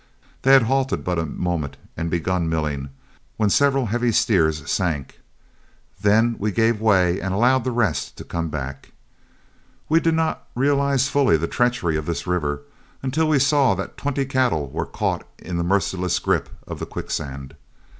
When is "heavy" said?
3.85-4.11